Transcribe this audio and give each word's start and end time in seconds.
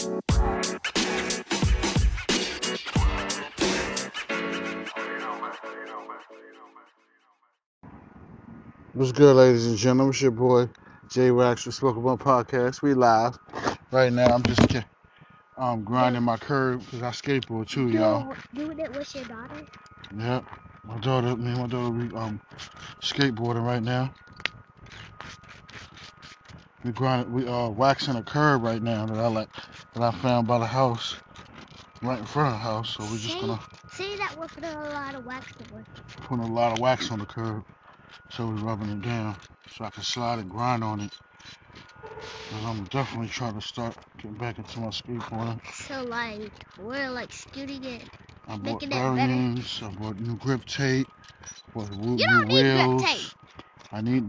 What's 0.00 0.16
good, 9.12 9.36
ladies 9.36 9.66
and 9.66 9.76
gentlemen? 9.76 10.08
It's 10.08 10.22
your 10.22 10.30
boy 10.30 10.70
J 11.10 11.32
Wax 11.32 11.64
for 11.64 11.72
Spoken 11.72 12.02
About 12.02 12.20
Podcast. 12.20 12.80
We 12.80 12.94
live 12.94 13.38
right 13.92 14.10
now. 14.10 14.28
I'm 14.28 14.42
just 14.42 14.74
um 15.58 15.84
grinding 15.84 16.22
my 16.22 16.38
curb 16.38 16.80
because 16.80 17.02
I 17.02 17.10
skateboard 17.10 17.68
too, 17.68 17.90
y'all. 17.90 18.34
Doing 18.54 18.78
it 18.78 18.96
with 18.96 19.14
your 19.14 19.24
daughter? 19.24 19.66
Yep. 20.16 20.46
My 20.86 20.96
daughter, 21.00 21.36
me 21.36 21.50
and 21.50 21.58
my 21.58 21.66
daughter, 21.66 21.90
we 21.90 22.04
um 22.16 22.40
skateboarding 23.02 23.66
right 23.66 23.82
now. 23.82 24.10
We 26.84 26.92
grinding, 26.92 27.32
we 27.32 27.46
uh 27.46 27.68
waxing 27.68 28.16
a 28.16 28.22
curb 28.22 28.62
right 28.62 28.82
now 28.82 29.06
that 29.06 29.18
I 29.18 29.26
like 29.28 29.48
that 29.94 30.02
I 30.02 30.10
found 30.10 30.46
by 30.46 30.58
the 30.58 30.66
house, 30.66 31.14
right 32.02 32.18
in 32.18 32.24
front 32.24 32.48
of 32.48 32.54
the 32.54 32.58
house. 32.58 32.90
So 32.96 33.04
we're 33.04 33.18
just 33.18 33.34
Say- 33.34 33.40
gonna 33.40 33.60
Say 33.92 34.16
that 34.16 34.34
we're 34.38 34.46
putting 34.48 34.70
a 34.70 34.82
lot 34.90 35.14
of 35.14 35.26
wax 35.26 35.46
in 35.58 35.78
it. 35.78 35.86
put 36.22 36.38
a 36.38 36.42
lot 36.46 36.72
of 36.72 36.78
wax 36.78 37.10
on 37.10 37.18
the 37.18 37.26
curb. 37.26 37.64
So 38.30 38.46
we're 38.46 38.54
rubbing 38.54 38.88
it 38.90 39.02
down 39.02 39.36
so 39.76 39.84
I 39.84 39.90
can 39.90 40.02
slide 40.04 40.38
and 40.38 40.48
grind 40.50 40.82
on 40.84 41.00
it. 41.00 41.12
And 42.54 42.66
I'm 42.66 42.84
definitely 42.86 43.28
trying 43.28 43.54
to 43.54 43.60
start 43.60 43.94
getting 44.16 44.38
back 44.38 44.58
into 44.58 44.80
my 44.80 44.88
skateboarding. 44.88 45.60
So 45.74 46.02
like 46.04 46.50
we're 46.78 47.10
like 47.10 47.32
scooting 47.32 47.84
it. 47.84 48.04
I 48.48 48.56
bought 48.56 48.62
Making 48.64 48.88
it 48.88 48.90
better. 48.92 49.14
bearings, 49.14 49.82
I 49.82 49.88
bought 49.90 50.18
new 50.18 50.36
grip 50.36 50.64
tape, 50.64 51.08
bought 51.74 51.90
new 51.90 52.16
don't 52.16 52.48
need 52.48 52.62
grip 52.62 52.88
wheels. 52.88 53.34
I 53.92 54.00
need 54.02 54.24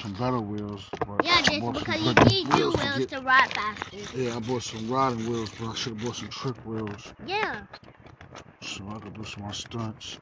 some 0.00 0.12
better 0.14 0.40
wheels. 0.40 0.90
Yeah, 1.22 1.40
just 1.42 1.72
because 1.72 2.00
you 2.00 2.14
need 2.28 2.48
new 2.48 2.70
to 2.70 2.76
wheels 2.78 2.98
get- 2.98 3.08
to 3.10 3.20
ride 3.20 3.50
faster. 3.50 4.18
Yeah, 4.18 4.36
I 4.36 4.40
bought 4.40 4.62
some 4.62 4.88
riding 4.88 5.26
wheels, 5.26 5.50
but 5.58 5.70
I 5.70 5.74
should 5.74 5.94
have 5.94 6.02
bought 6.02 6.16
some 6.16 6.28
trick 6.28 6.56
wheels 6.64 7.12
Yeah. 7.26 7.62
so 8.62 8.88
I 8.90 8.98
could 9.00 9.14
do 9.14 9.24
some 9.24 9.44
more 9.44 9.52
stunts 9.54 10.18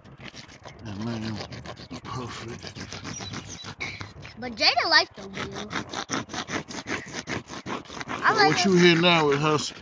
and 0.85 1.05
land 1.05 1.39
perfect. 2.05 2.73
But 4.39 4.55
Jada 4.55 4.89
likes 4.89 5.11
the 5.17 5.29
wheels. 5.29 5.73
I 8.09 8.35
like 8.35 8.49
what 8.49 8.65
you 8.65 8.75
hear 8.75 8.97
now 8.97 9.31
is 9.31 9.45
us 9.45 9.73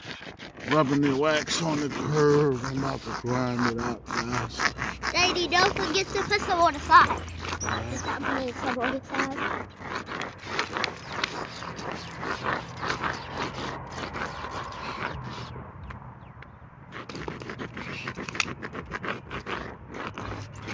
rubbing 0.71 1.03
the 1.03 1.17
wax 1.17 1.63
on 1.63 1.81
the 1.81 1.89
curb. 1.89 2.59
I'm 2.65 2.79
about 2.79 3.01
to 3.03 3.11
grind 3.23 3.67
it 3.73 3.79
out, 3.79 4.05
guys. 4.07 4.59
Daddy, 5.13 5.47
don't 5.49 5.75
forget 5.75 6.07
to 6.09 6.23
put 6.23 6.41
some 6.43 6.61
on 6.61 6.73
the 6.75 6.81
side. 6.81 7.38
Does 7.61 8.03
that 8.03 8.21
mean 8.23 8.53
some 8.55 8.79
on 8.79 8.93
the 8.93 9.01
side? 9.07 9.39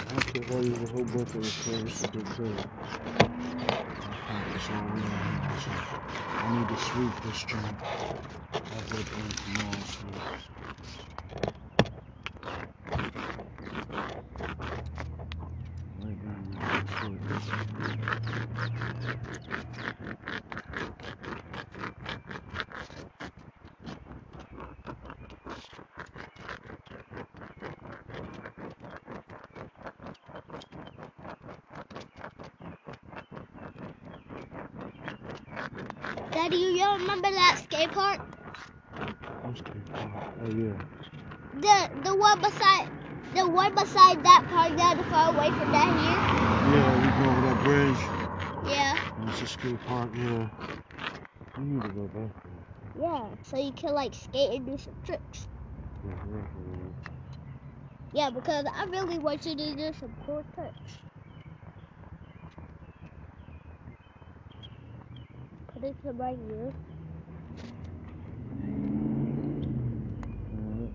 I 0.07 0.21
could 0.31 0.47
tell 0.47 0.63
you 0.63 0.75
the 0.75 0.87
whole 0.87 1.05
bunch 1.05 1.33
of 1.35 1.41
the 1.43 1.49
to 1.49 2.19
good 2.19 2.27
too. 2.35 2.53
I 6.43 6.51
need. 6.53 6.67
To 6.67 6.77
sweep 6.77 7.11
this 7.23 7.43
joint. 7.43 7.63
Have 8.53 8.89
that 8.91 9.05
done 9.11 9.33
tomorrow. 9.43 9.83
So. 9.85 10.05
Right 16.01 16.19
now, 16.25 16.39
we 16.49 16.55
can 16.69 16.87
sweep 16.99 17.21
this. 17.29 17.45
Daddy, 36.31 36.57
you 36.57 36.69
you 36.77 36.91
remember 36.93 37.31
that 37.31 37.61
skate 37.63 37.91
park? 37.91 38.21
Let's 39.45 39.61
keep 39.61 40.34
Oh 40.45 40.49
yeah. 40.49 40.77
The 41.59 42.01
the 42.03 42.15
one 42.15 42.39
beside 42.39 42.87
the 43.33 43.49
one 43.49 43.73
beside 43.73 44.23
that 44.23 44.45
park 44.47 44.77
down 44.77 45.03
far 45.05 45.33
away 45.33 45.49
from 45.49 45.71
that 45.71 45.89
here. 45.97 46.21
Yeah, 46.75 46.89
we 47.01 47.07
go 47.23 47.31
over 47.31 47.41
that 47.47 47.63
bridge. 47.63 48.01
Yeah. 48.69 49.29
It's 49.29 49.41
a 49.41 49.47
skate 49.47 49.83
park. 49.87 50.09
Yeah. 50.15 50.47
We 51.57 51.63
need 51.63 51.81
to 51.81 51.89
go 51.89 52.03
back 52.03 52.29
there. 52.43 53.01
Yeah. 53.01 53.27
So 53.41 53.57
you 53.57 53.71
can 53.71 53.93
like 53.95 54.13
skate 54.13 54.51
and 54.51 54.67
do 54.67 54.77
some 54.77 54.93
tricks. 55.03 55.47
Yeah, 56.05 56.13
definitely. 56.13 56.93
Yeah, 58.13 58.29
because 58.29 58.65
I 58.71 58.85
really 58.85 59.17
want 59.17 59.45
you 59.47 59.55
to 59.55 59.75
do 59.75 59.93
some 59.99 60.13
cool 60.27 60.43
tricks. 60.53 60.99
Put 65.73 65.83
it 65.83 65.95
to 66.03 66.11
right 66.11 66.37
here. 66.47 66.71
Alright. 70.53 70.91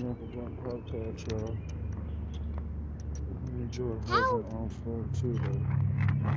Blunt 0.00 0.56
podcast, 0.64 1.26
y'all. 1.26 1.58
We 3.44 3.60
enjoy 3.60 3.98
How- 4.08 4.38
having 4.40 4.46
on 4.46 5.10
too, 5.12 5.38
though. 5.42 5.60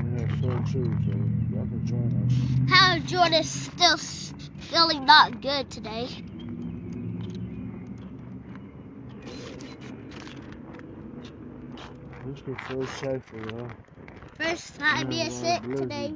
We 0.01 0.19
have 0.19 0.29
too, 0.65 0.97
so 1.05 1.11
y'all 1.49 1.65
can 1.67 1.85
join 1.85 2.11
us. 2.25 2.33
How 2.69 2.99
Jordan's 2.99 3.49
still 3.49 3.93
s- 3.93 4.33
feeling 4.59 5.05
not 5.05 5.39
good 5.41 5.69
today. 5.69 6.09
This 12.25 12.37
is 12.39 12.43
the 12.43 12.55
first 12.67 12.99
cipher, 12.99 13.37
y'all. 13.37 13.71
First 14.37 14.75
time 14.77 15.07
being 15.07 15.29
sick 15.31 15.61
today, 15.73 16.13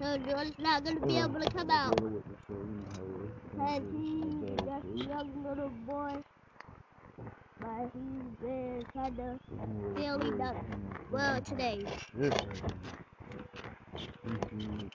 so 0.00 0.16
Jordan's 0.16 0.58
not 0.58 0.82
gonna 0.84 1.00
be 1.06 1.18
able 1.18 1.40
to 1.40 1.48
come 1.48 1.70
out. 1.70 1.90
got 1.92 2.02
it 2.02 2.10
with 2.10 2.26
me, 2.28 2.36
so 2.48 2.54
you 2.54 2.76
know 2.80 2.88
how 2.96 3.04
it 3.04 3.24
is. 3.26 3.34
Cause 3.58 3.82
he's 3.92 4.34
just 4.64 4.84
a 4.84 5.08
young 5.08 5.44
little 5.44 5.70
boy. 5.70 6.22
But 7.68 7.90
he's 7.92 8.32
been 8.40 8.86
kinda 8.94 9.38
I'm 9.60 9.94
feeling 9.94 10.38
Mm, 10.40 11.12
well 11.12 11.42
today. 11.42 11.84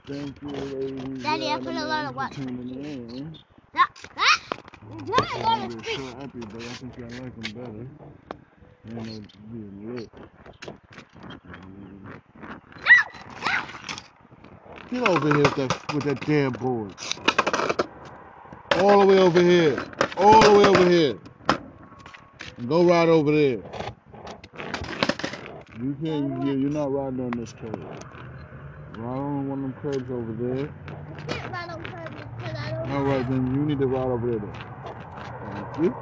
Thank 0.08 0.42
you, 0.42 0.50
ladies. 0.50 1.24
Daddy, 1.24 1.50
I 1.52 1.58
put 1.58 1.76
a 1.76 1.86
lot 1.86 2.06
of 2.08 2.16
gentlemen, 2.16 2.16
wax 2.16 2.36
for 2.38 2.50
on 2.50 2.58
tuning 2.58 2.84
in. 2.84 3.40
Ah! 3.76 3.90
Jordan 5.06 5.26
I'm 5.36 5.44
gonna 5.44 5.70
gonna 5.70 5.84
speak. 5.84 5.98
so 5.98 6.04
happy, 6.20 6.40
but 6.52 6.66
I 6.66 6.74
think 6.74 7.00
I 7.00 7.10
like 7.24 7.36
them 7.36 7.52
better. 7.54 7.88
Know, 8.86 9.22
being 9.52 9.96
lit. 9.96 10.10
Get 14.90 15.08
over 15.08 15.28
here 15.28 15.44
with 15.44 15.56
that, 15.56 15.94
with 15.94 16.04
that 16.06 16.22
damn 16.26 16.52
board. 16.54 16.96
All 18.78 19.00
the 19.02 19.06
way 19.06 19.20
over 19.20 19.42
here. 19.42 19.78
All 20.18 20.42
the 20.42 20.58
way 20.58 20.66
over 20.66 20.90
here. 20.90 21.20
Go 22.68 22.86
right 22.86 23.10
over 23.10 23.32
there. 23.32 23.64
You 25.80 25.96
can't, 26.04 26.44
you- 26.44 26.56
you're 26.58 26.70
not 26.72 26.92
riding 26.92 27.22
on 27.22 27.38
this 27.38 27.54
curb. 27.54 27.90
Ride 28.90 29.18
on 29.18 29.48
one 29.50 29.60
of 29.60 29.64
them 29.64 29.74
curbs 29.76 30.12
over 30.12 30.34
there. 30.34 30.72
I 31.08 31.14
can't 31.32 31.52
ride 31.52 31.70
on 31.70 31.84
curb 31.86 32.12
because 32.38 32.56
I 32.58 32.72
don't 32.72 32.92
All 32.92 33.04
right, 33.04 33.28
then 33.28 33.54
you 33.54 33.66
need 33.66 33.80
to 33.80 33.88
ride 33.88 34.12
over 34.12 34.28
there. 34.28 34.40
Then. 34.40 34.58
Thank. 35.42 35.70
You 35.78 35.96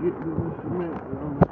get 0.00 0.18
to 0.24 0.56
cement. 0.62 1.49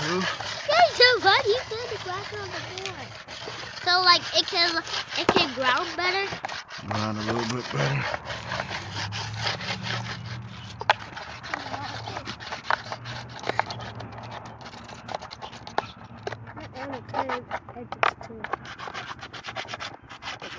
Too. 0.00 0.20
Hey, 0.20 0.86
so 0.94 1.04
what? 1.20 1.44
You 1.46 1.58
put 1.68 1.90
the 1.90 1.98
grass 2.04 2.32
on 2.32 2.48
the 2.48 2.60
board. 2.72 3.08
So 3.84 4.00
like 4.02 4.22
it 4.38 4.46
can 4.46 4.82
it 5.18 5.26
can 5.28 5.54
ground 5.54 5.88
better. 5.96 6.26
Ground 6.88 7.18
a 7.18 7.22
little 7.22 7.56
bit 7.56 7.64
better. 7.72 8.04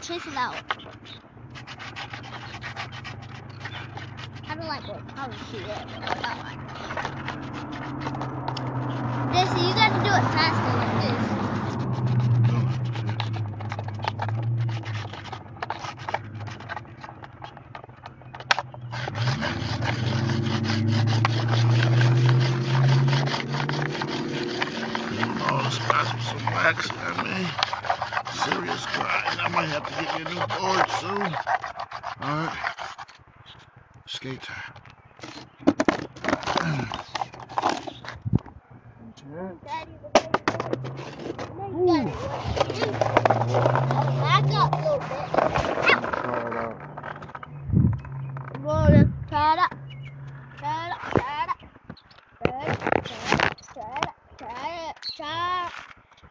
Chase 0.02 0.28
it 0.28 0.36
out. 0.36 0.56
I 4.50 4.56
don't 4.56 4.68
like 4.68 4.88
what 4.88 5.16
color 5.16 5.34
she 5.50 5.58
is. 5.58 5.68
I 5.68 6.38
like 6.44 6.62
This, 9.32 9.50
you 9.56 9.74
gotta 9.74 10.04
do 10.04 10.10
it 10.14 10.26
faster 10.34 10.74
like 10.76 11.00
this. 11.00 11.24
Don't 12.52 12.68
have 12.68 12.84
to 12.84 13.02
do 13.02 13.08
it. 13.08 13.22
Spots 25.72 26.14
with 26.14 26.24
some 26.24 26.46
wax 26.54 26.90
on 26.90 27.24
me. 27.24 27.48
Serious 28.34 28.86
grind. 28.88 29.40
I 29.40 29.48
might 29.50 29.70
have 29.70 29.86
to 29.88 29.94
get 30.04 30.10
me 30.16 30.22
a 30.22 30.26
new 30.30 30.46
board 30.48 30.90
soon. 31.00 31.36
Alright. 32.22 32.58
Skate 34.06 34.42
time. 34.42 34.74
Daddy, 39.64 39.96
Ooh. 41.74 42.04
Back 44.20 44.46
up 44.52 44.74
a 44.74 44.78
little 44.78 45.00
bit. 45.00 45.26
Ow. 46.26 46.76
Gonna 48.64 49.04
try 49.30 49.54
it 49.54 49.60
up. 49.60 49.72
Try 50.58 50.88
it 50.88 50.92
up. 50.92 51.00
Try 51.16 51.44
it 51.44 51.50
up. 51.50 51.60
Try 52.44 52.62
it 52.62 52.70
up. 52.70 52.80
Try 53.74 53.96
it 53.96 54.06
up. 54.06 54.16
Try 54.38 54.68
it. 54.80 54.96
Try 55.18 55.66
it. 55.66 55.74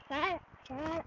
Try 0.07 0.35
it. 0.35 0.41
Try 0.67 0.97
it. 0.97 1.05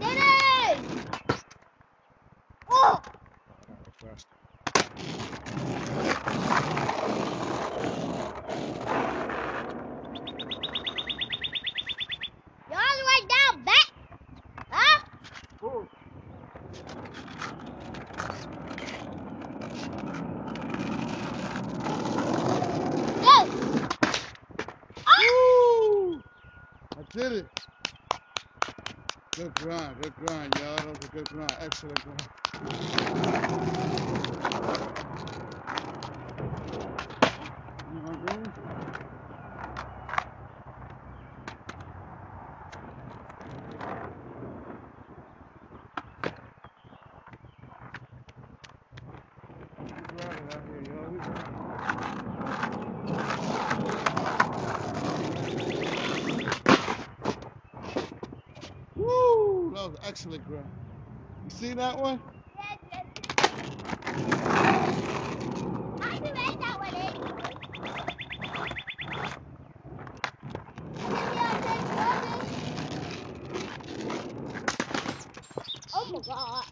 Dennis! 0.00 0.80
Oh! 2.70 3.02
Y'all 12.70 12.78
right 12.78 13.26
down 13.28 13.64
back. 13.64 13.88
Huh? 14.70 14.98
Go. 15.60 15.86
Oh! 25.06 26.20
I 26.96 27.02
did 27.12 27.32
it. 27.32 27.46
Good 29.36 29.54
grind, 30.26 30.56
y'all. 30.56 30.82
That 30.82 30.90
was 30.90 31.02
a 31.02 31.08
good 31.08 31.28
grind. 31.30 31.56
Excellent 31.60 32.02
grind. 32.04 32.30
You 37.86 38.00
know 38.02 38.12
what 38.16 38.30
I 38.30 38.36
mean? 38.36 38.54
Good 49.94 50.08
grinding 50.10 50.48
out 50.50 50.64
here, 50.66 50.80
y'all. 50.82 51.08
We- 51.10 51.22
Excellent 60.12 60.46
grind. 60.46 60.68
You 61.44 61.50
see 61.50 61.72
that 61.72 61.98
one? 61.98 62.20
Yes, 62.54 62.78
yes. 62.92 63.06
I 66.02 66.18
can 66.18 66.34
make 66.34 66.58
that 66.60 66.76
one 66.78 66.94
in. 66.94 67.12
Oh 75.94 76.06
my 76.12 76.20
god. 76.20 76.64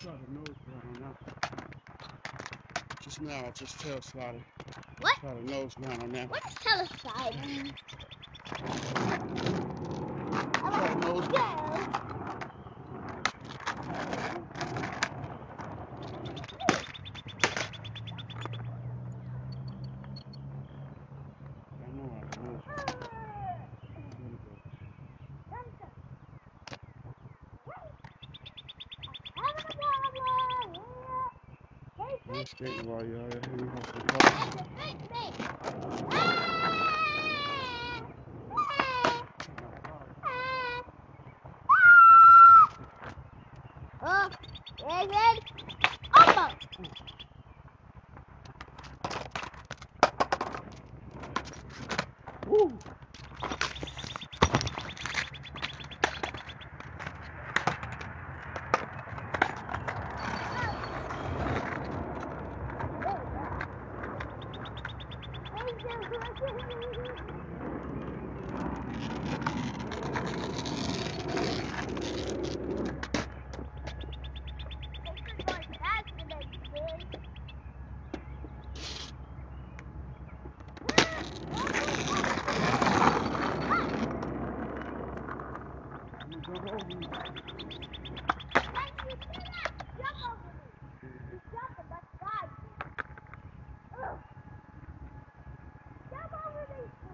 Try 0.00 0.12
the 0.26 0.32
nose 0.34 0.56
grind. 0.66 1.14
Just 3.00 3.20
now, 3.20 3.46
I 3.46 3.50
just 3.52 3.78
tail 3.78 4.00
slided. 4.02 4.42
What? 4.98 5.14
The 5.22 5.52
nose 5.52 5.74
grind 5.80 6.02
on 6.02 6.10
that. 6.10 6.28
What 6.28 6.42
is 6.48 6.54
teleside? 6.56 7.74
Try 10.52 10.88
the 10.88 11.00
nose 11.06 11.28
grind. 11.28 11.68
I 21.80 21.90
know 21.90 22.08
I 22.12 22.16
can 22.34 22.42
nose 22.44 22.62
grind. 22.66 22.90
Really 24.18 24.38
good. 32.28 32.47
I'm 32.60 32.66
skating 32.66 32.90
while 32.90 33.04
y'all 33.06 33.24
out 33.24 33.46
here. 33.46 33.56
We 33.56 33.68
have 33.68 33.86
some 33.86 34.02
coffee. 34.08 34.48
Oh, 44.02 44.30
yeah, 44.80 45.04
good. 45.06 45.42
Almost. 46.14 46.66
Woo! 52.46 52.78
You 86.30 86.40
go 86.46 86.54
over. 86.54 87.28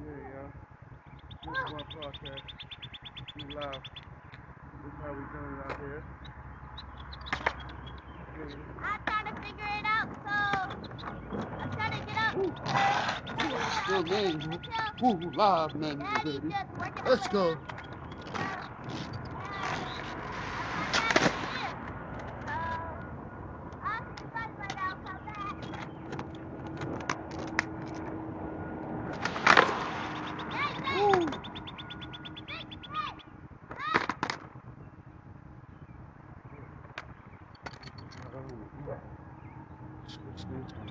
Yeah, 0.02 0.18
yeah. 0.30 0.48
This 1.44 1.58
is 1.58 1.72
one 1.72 1.88
podcast. 1.94 2.46
We 3.36 3.42
live. 3.54 3.82
This 4.82 4.92
is 4.92 4.93
how 5.04 5.12
we 5.12 5.25
doing 5.25 5.61
out 5.68 5.78
here. 5.80 6.02
I'm 8.82 9.00
trying 9.04 9.26
to 9.26 9.34
figure 9.42 9.70
it 9.78 9.84
out, 9.84 10.08
so 10.25 10.32
I'm 11.61 11.70
trying 11.73 11.92
to 11.92 12.06
get 12.06 12.16
up. 12.16 12.32
Still 13.84 14.02
game. 14.04 14.40
Woo, 15.02 15.30
live, 15.37 15.75
man, 15.75 15.99
baby. 16.25 16.54
Let's 17.06 17.26
on 17.26 17.32
go. 17.34 17.50
it. 17.52 17.58
Uh, 22.46 22.50
I'm 23.82 24.04
right 24.58 24.75
now. 24.75 24.94
School, 40.06 40.32
school 40.37 40.64
time. 40.68 40.90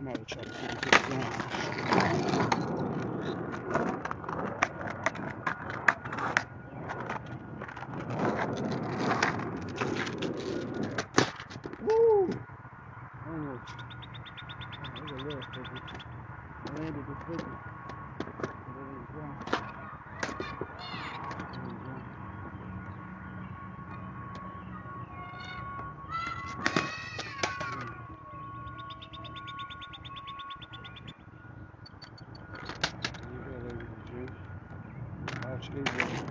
I'm 0.00 0.06
to 0.14 0.24
try 0.24 0.42
to 0.42 0.50
figure 0.50 0.78
this 0.80 1.10
out. 1.10 1.60
Woo! 11.82 12.28
Almost. 13.26 13.74
Oh, 14.82 14.88
there's 14.96 15.10
a 15.12 15.24
little 15.24 15.42
figure. 15.54 15.82
I 16.66 16.72
landed 16.78 17.06
the 17.06 17.16
figure. 17.26 17.58
There 18.74 18.84
you 18.84 19.08
go. 19.14 19.38
There 21.54 21.66
you 21.66 21.80
go. 21.84 21.96
Mm. 27.68 27.94
There 33.20 33.32
you 33.32 33.40
go, 33.40 33.52
ladies 33.68 33.88
and 33.92 34.28
gents. 34.28 34.40
Watch 35.44 35.70
Israel. 35.70 36.26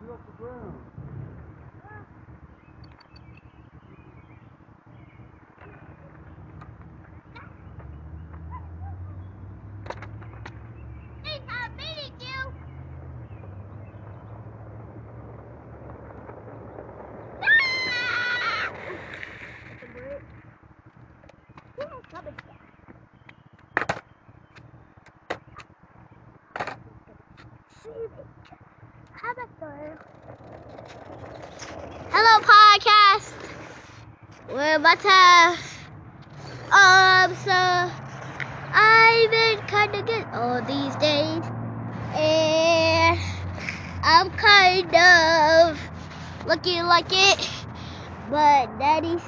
Get 0.00 0.10
off 0.10 0.20
the 0.26 0.32
ground. 0.32 0.84
Hello, 32.10 32.34
podcast. 32.44 33.32
We're 34.52 34.76
about 34.76 35.00
to. 35.00 35.56
Um, 36.70 37.34
so 37.36 37.90
I've 38.74 39.30
been 39.30 39.58
kind 39.68 39.94
of 39.94 40.04
good 40.04 40.26
all 40.34 40.60
these 40.60 40.96
days, 40.96 41.42
and 42.14 43.18
I'm 44.02 44.30
kind 44.32 44.94
of 44.94 45.80
looking 46.46 46.82
like 46.84 47.10
it, 47.10 47.50
but 48.28 48.78
Daddy's 48.78 49.24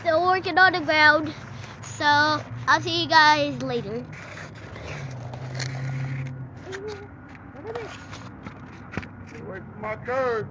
still 0.00 0.24
working 0.24 0.56
on 0.56 0.72
the 0.72 0.80
ground. 0.80 1.34
So 1.82 2.06
I'll 2.06 2.80
see 2.80 3.02
you 3.02 3.08
guys 3.10 3.60
later. 3.62 4.06
Get 9.32 9.42
away 9.42 9.58
from 9.58 9.67
my 9.80 9.96
curb. 9.96 10.48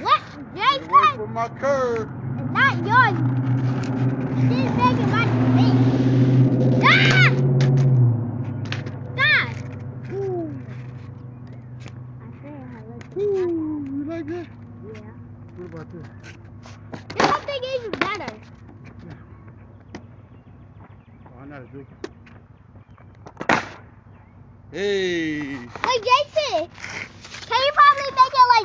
What? 0.00 0.20
Get 0.54 0.82
away 0.82 1.16
from 1.16 1.32
my 1.32 1.48
curb. 1.48 2.10
It's 2.38 2.50
not 2.50 2.76
yours. 2.84 3.16
This 4.48 4.72
bag 4.72 4.98
is 4.98 5.06
my 5.06 5.26
face. 5.54 5.80
Ah! 6.84 7.30
God! 9.16 9.54
Ooh. 10.12 10.50
I 12.20 12.28
say 12.42 12.48
I 12.48 12.82
like 12.90 13.16
Ooh, 13.16 13.86
you 13.96 14.04
like 14.04 14.26
that? 14.26 14.48
Yeah. 14.86 15.10
What 15.56 15.66
about 15.66 15.92
this? 15.92 16.06
This 17.14 17.26
whole 17.30 17.42
thing 17.42 17.62
is 17.62 17.88
better. 17.90 18.34
Oh, 21.26 21.40
I 21.40 21.44
know 21.46 21.54
how 21.54 21.60
to 21.60 21.66
do 21.68 21.78
it. 21.80 21.86
Hey. 24.72 25.56
Wait, 25.56 26.02
Jason, 26.02 26.68
can 26.68 26.68
you 27.00 27.08
probably 27.14 27.33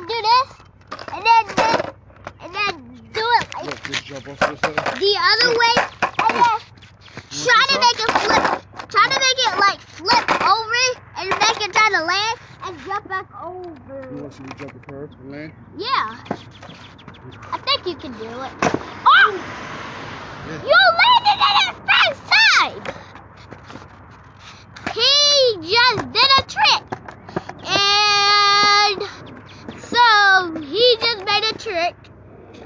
do 0.08 0.18
this, 0.30 0.48
and 1.12 1.24
then 1.26 1.44
this, 1.56 1.82
and 2.42 2.54
then 2.54 3.12
do 3.12 3.20
it 3.40 3.46
like 3.54 3.66
Look, 3.66 4.04
jump 4.06 4.28
off 4.28 4.38
this 4.40 4.60
side. 4.60 4.74
the 5.00 5.14
other 5.30 5.50
way, 5.58 5.76
and 6.28 6.34
then 6.36 6.60
try 7.30 7.64
to 7.70 7.76
make 7.80 8.00
it 8.00 8.12
flip, 8.22 8.44
try 8.90 9.06
to 9.08 9.18
make 9.26 9.40
it 9.46 9.58
like 9.60 9.80
flip 9.80 10.26
over, 10.42 10.84
and 11.18 11.28
make 11.28 11.60
it 11.60 11.72
try 11.72 11.88
to 11.98 12.04
land, 12.04 12.38
and 12.64 12.84
jump 12.86 13.08
back 13.08 13.26
You 14.10 14.16
over. 14.16 14.22
want 14.22 14.34
to 14.34 14.42
jump 14.58 14.74
curb 14.86 15.10
and 15.18 15.30
land? 15.32 15.52
Yeah, 15.76 16.18
I 17.52 17.58
think 17.58 17.86
you 17.86 17.96
can 17.96 18.12
do 18.16 18.42
it. 18.42 18.52
Oh, 19.06 19.44
Yeah. 20.46 20.58
you 20.62 20.78
landed 21.00 21.40
it 21.40 21.56
at 21.68 21.76
first 21.90 22.22
time. 22.60 22.84
He 24.94 25.72
just 25.72 26.12
did 26.12 26.30
a 26.38 26.42
trick, 26.46 26.84
and 27.66 29.02
so 29.78 30.54
he 30.62 30.96
just 31.00 31.24
made 31.24 31.44
a 31.44 31.54
trick, 31.70 31.94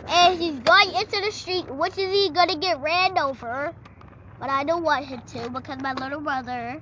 and 0.09 0.39
he's 0.41 0.59
going 0.61 0.89
into 0.95 1.21
the 1.21 1.31
street. 1.31 1.67
Which 1.71 1.99
is 1.99 2.13
he 2.13 2.31
gonna 2.31 2.57
get 2.57 2.81
ran 2.81 3.19
over? 3.19 3.75
But 4.41 4.51
I 4.51 4.65
don't 4.65 4.83
want 4.83 5.05
him 5.05 5.21
to 5.21 5.51
because 5.51 5.79
my 5.79 5.93
little 5.93 6.21
brother, 6.21 6.81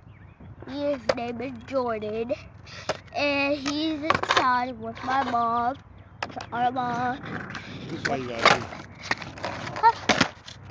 his 0.68 1.00
name 1.16 1.40
is 1.40 1.52
Jordan, 1.66 2.32
and 3.16 3.56
he's 3.56 4.02
inside 4.02 4.78
with 4.78 5.02
my 5.04 5.22
mom, 5.24 5.76
with 6.26 6.38
our 6.52 6.70
mom. 6.70 7.18
This 7.90 8.00
is 8.00 8.06
why 8.06 8.16
you 8.16 8.28
gotta 8.28 8.42
do. 8.42 8.66
Huh? 9.82 9.92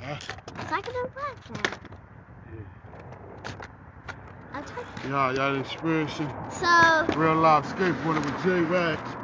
Huh? 0.00 0.16
It's 0.58 0.70
like 0.70 0.86
an. 0.88 0.94
I'm 4.54 4.64
trying. 4.64 5.36
Y'all, 5.36 5.60
experiencing 5.60 6.30
So, 6.50 7.06
real 7.16 7.34
life 7.34 7.66
skateboarding 7.66 8.24
with 8.24 8.44
J 8.44 8.62
Wax. 8.70 9.00
and 9.06 9.20
he, 9.20 9.21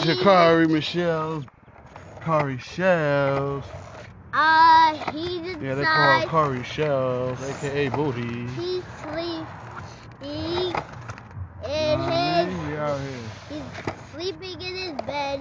Shakari 0.00 0.68
Michelle. 0.68 1.44
Kari 2.22 2.58
Shells. 2.58 3.64
uh, 4.32 4.94
he's 5.12 5.40
Yeah, 5.62 5.74
they 5.74 5.84
call 5.84 6.14
inside. 6.14 6.28
Kari 6.28 6.62
Shells, 6.64 7.38
aka 7.50 7.88
Booty. 7.90 8.46
He's 8.48 8.82
sleeping 9.02 9.46
in 10.22 12.00
Alright, 12.00 12.48
his. 12.48 12.78
out 12.78 13.00
here. 13.00 13.18
He's 13.50 13.62
sleeping 14.14 14.60
in 14.62 14.74
his 14.74 14.92
bed, 15.06 15.40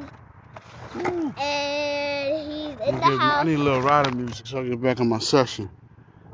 Woo. 0.95 1.33
and 1.37 2.51
he's 2.51 2.77
I'm 2.81 2.87
in 2.89 2.95
the 2.95 3.01
getting- 3.01 3.19
I 3.21 3.43
need 3.43 3.53
a 3.59 3.63
little 3.63 3.81
rider 3.81 4.11
music 4.11 4.45
so 4.47 4.57
I 4.57 4.61
can 4.61 4.69
get 4.71 4.81
back 4.81 4.99
on 4.99 5.07
my 5.09 5.19
session. 5.19 5.69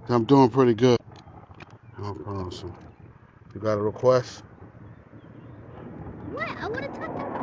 I'm 0.09 0.25
doing 0.25 0.49
pretty 0.49 0.73
good. 0.73 0.97
You 2.01 3.61
got 3.61 3.73
a 3.77 3.81
request? 3.81 4.43
What? 6.31 6.47
I 6.49 6.67
want 6.67 6.81
to 6.81 6.87
talk 6.87 7.15
to 7.15 7.38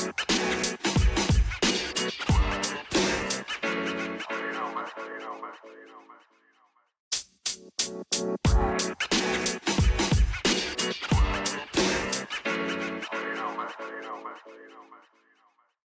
you 0.00 0.06
know, 14.70 14.82
man. 14.90 15.19